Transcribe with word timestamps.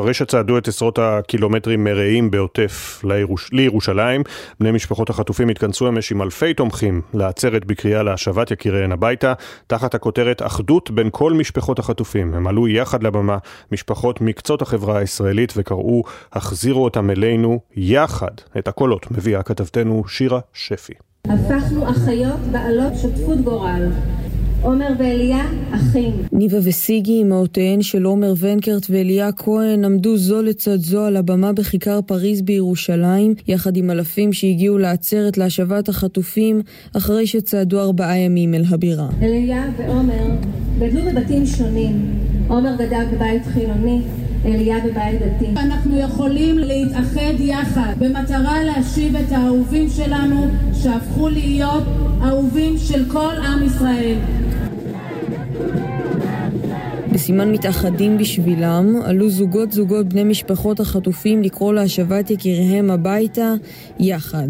אחרי 0.00 0.14
שצעדו 0.14 0.58
את 0.58 0.68
עשרות 0.68 0.98
הקילומטרים 0.98 1.84
מרעים 1.84 2.30
בעוטף 2.30 3.00
לירוש... 3.04 3.52
לירושלים, 3.52 4.22
בני 4.60 4.72
משפחות 4.72 5.10
החטופים 5.10 5.48
התכנסו 5.48 5.88
אמש 5.88 6.12
עם 6.12 6.22
אלפי 6.22 6.54
תומכים 6.54 7.02
לעצרת 7.14 7.64
בקריאה 7.64 8.02
להשבת 8.02 8.50
יקיריהן 8.50 8.92
הביתה, 8.92 9.32
תחת 9.66 9.94
הכותרת 9.94 10.42
אחדות 10.42 10.90
בין 10.90 11.08
כל 11.12 11.32
משפחות 11.32 11.78
החטופים. 11.78 12.34
הם 12.34 12.46
עלו 12.46 12.68
יחד 12.68 13.02
לבמה, 13.02 13.38
משפחות 13.72 14.20
מקצות 14.20 14.62
החברה 14.62 14.98
הישראלית, 14.98 15.52
וקראו 15.56 16.02
החזירו 16.32 16.84
אותם 16.84 17.10
אלינו 17.10 17.60
יחד. 17.76 18.34
את 18.58 18.68
הקולות 18.68 19.10
מביאה 19.10 19.42
כתבתנו 19.42 20.02
שירה 20.08 20.40
שפי. 20.52 20.94
הפכנו 21.24 21.90
אחיות 21.90 22.40
בעלות 22.52 22.92
שותפות 23.02 23.38
גורל. 23.38 23.88
עומר 24.64 24.88
ואליה, 24.98 25.44
אחים. 25.70 26.12
ניבה 26.32 26.56
וסיגי, 26.62 27.22
אמהותיהן 27.22 27.82
של 27.82 28.04
עומר 28.04 28.34
ונקרט 28.38 28.86
ואליה 28.90 29.32
כהן, 29.32 29.84
עמדו 29.84 30.16
זו 30.16 30.42
לצד 30.42 30.76
זו 30.76 31.04
על 31.04 31.16
הבמה 31.16 31.52
בכיכר 31.52 32.00
פריז 32.02 32.42
בירושלים, 32.42 33.34
יחד 33.48 33.76
עם 33.76 33.90
אלפים 33.90 34.32
שהגיעו 34.32 34.78
לעצרת 34.78 35.38
להשבת 35.38 35.88
החטופים, 35.88 36.62
אחרי 36.96 37.26
שצעדו 37.26 37.80
ארבעה 37.80 38.18
ימים 38.18 38.54
אל 38.54 38.64
הבירה. 38.70 39.08
אליה 39.22 39.64
ועומר 39.76 40.26
גדלו 40.78 41.00
בבתים 41.02 41.46
שונים. 41.46 42.14
עומר 42.48 42.74
גדל 42.74 43.04
בבית 43.12 43.42
חילוני, 43.46 44.00
אליה 44.44 44.76
בבית 44.84 45.20
דתי. 45.22 45.46
אנחנו 45.56 45.98
יכולים 45.98 46.58
להתאחד 46.58 47.40
יחד 47.40 47.92
במטרה 47.98 48.64
להשיב 48.64 49.16
את 49.16 49.32
האהובים 49.32 49.88
שלנו 49.88 50.46
שהפכו 50.82 51.28
להיות 51.28 51.84
אהובים 52.22 52.78
של 52.78 53.04
כל 53.12 53.34
עם 53.46 53.66
ישראל. 53.66 54.16
בסימן 57.24 57.52
מתאחדים 57.52 58.18
בשבילם, 58.18 59.00
עלו 59.04 59.30
זוגות 59.30 59.72
זוגות 59.72 60.08
בני 60.08 60.24
משפחות 60.24 60.80
החטופים 60.80 61.42
לקרוא 61.42 61.74
להשבת 61.74 62.30
יקיריהם 62.30 62.90
הביתה 62.90 63.54
יחד. 63.98 64.48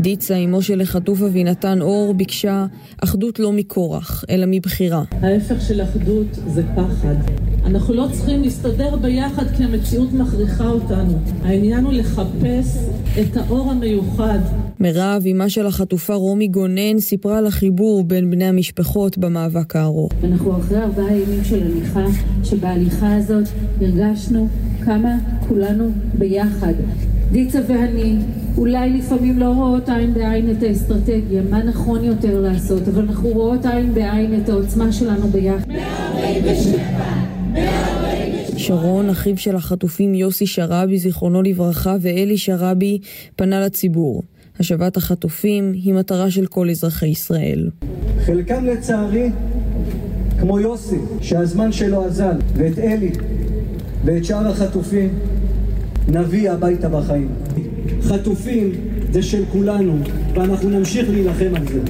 דיצה, 0.00 0.36
אמו 0.36 0.62
של 0.62 0.80
החטוף 0.80 1.22
אבינתן 1.22 1.80
אור, 1.80 2.14
ביקשה 2.14 2.66
אחדות 3.04 3.38
לא 3.38 3.52
מכורח, 3.52 4.24
אלא 4.30 4.46
מבחירה. 4.48 5.02
ההפך 5.22 5.60
של 5.68 5.82
אחדות 5.82 6.26
זה 6.46 6.62
פחד. 6.76 7.14
אנחנו 7.66 7.94
לא 7.94 8.06
צריכים 8.12 8.42
להסתדר 8.42 8.96
ביחד 8.96 9.44
כי 9.56 9.64
המציאות 9.64 10.12
מכריחה 10.12 10.68
אותנו. 10.68 11.18
העניין 11.42 11.84
הוא 11.84 11.92
לחפש 11.92 12.78
את 13.20 13.36
האור 13.36 13.70
המיוחד. 13.70 14.38
מירב, 14.80 15.22
אמה 15.32 15.48
של 15.48 15.66
החטופה 15.66 16.14
רומי 16.14 16.48
גונן, 16.48 16.98
סיפרה 16.98 17.38
על 17.38 17.46
החיבור 17.46 18.04
בין 18.04 18.30
בני 18.30 18.44
המשפחות 18.44 19.18
במאבק 19.18 19.76
הארוך. 19.76 20.12
אנחנו 20.24 20.58
אחרי 20.58 20.82
ארבעה 20.82 21.16
ימים 21.16 21.44
של 21.44 21.62
הליכה, 21.62 22.03
שבהליכה 22.44 23.16
הזאת 23.16 23.48
הרגשנו 23.80 24.48
כמה 24.84 25.16
כולנו 25.48 25.90
ביחד. 26.18 26.72
דיצה 27.32 27.60
ואני 27.68 28.16
אולי 28.56 28.90
לפעמים 28.90 29.38
לא 29.38 29.48
רואות 29.48 29.88
עין 29.88 30.14
בעין 30.14 30.50
את 30.50 30.62
האסטרטגיה, 30.62 31.42
מה 31.50 31.62
נכון 31.62 32.04
יותר 32.04 32.40
לעשות, 32.40 32.88
אבל 32.88 33.02
אנחנו 33.02 33.28
רואות 33.28 33.66
עין 33.66 33.94
בעין 33.94 34.40
את 34.40 34.48
העוצמה 34.48 34.92
שלנו 34.92 35.28
ביחד. 35.28 35.68
147! 35.68 36.78
147! 37.52 38.58
שרון, 38.58 39.10
אחיו 39.10 39.38
של 39.38 39.56
החטופים 39.56 40.14
יוסי 40.14 40.46
שרבי, 40.46 40.98
זיכרונו 40.98 41.42
לברכה, 41.42 41.96
ואלי 42.00 42.38
שרבי, 42.38 42.98
פנה 43.36 43.60
לציבור. 43.60 44.22
השבת 44.60 44.96
החטופים 44.96 45.72
היא 45.72 45.94
מטרה 45.94 46.30
של 46.30 46.46
כל 46.46 46.70
אזרחי 46.70 47.06
ישראל. 47.06 47.70
חלקם 48.26 48.64
לצערי, 48.64 49.30
כמו 50.44 50.60
יוסי, 50.60 50.96
שהזמן 51.20 51.72
שלו 51.72 52.04
אזל, 52.04 52.36
ואת 52.54 52.78
אלי, 52.78 53.10
ואת 54.04 54.24
שאר 54.24 54.48
החטופים, 54.48 55.08
נביא 56.08 56.50
הביתה 56.50 56.88
בחיים. 56.88 57.28
חטופים 58.02 58.70
זה 59.12 59.22
של 59.22 59.44
כולנו, 59.52 59.96
ואנחנו 60.34 60.70
נמשיך 60.70 61.10
להילחם 61.10 61.52
על 61.56 61.66
זה. 61.68 61.80